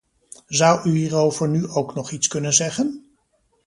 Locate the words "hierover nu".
0.97-1.67